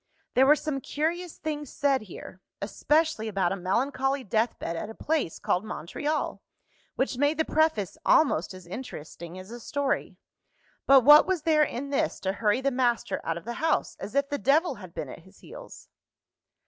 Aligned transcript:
There 0.33 0.47
were 0.47 0.55
some 0.55 0.81
curious 0.81 1.37
things 1.37 1.71
said 1.71 2.01
here 2.01 2.41
especially 2.59 3.27
about 3.27 3.51
a 3.51 3.55
melancholy 3.55 4.23
deathbed 4.23 4.75
at 4.75 4.89
a 4.89 4.95
place 4.95 5.37
called 5.37 5.63
Montreal 5.63 6.41
which 6.95 7.19
made 7.19 7.37
the 7.37 7.45
Preface 7.45 7.99
almost 8.03 8.51
as 8.55 8.65
interesting 8.65 9.37
as 9.37 9.51
a 9.51 9.59
story. 9.59 10.17
But 10.87 11.01
what 11.03 11.27
was 11.27 11.43
there 11.43 11.61
in 11.61 11.91
this 11.91 12.19
to 12.21 12.33
hurry 12.33 12.61
the 12.61 12.71
master 12.71 13.21
out 13.23 13.37
of 13.37 13.45
the 13.45 13.53
house, 13.61 13.95
as 13.99 14.15
if 14.15 14.27
the 14.29 14.39
devil 14.39 14.73
had 14.81 14.95
been 14.95 15.07
at 15.07 15.19
his 15.19 15.41
heels? 15.41 15.87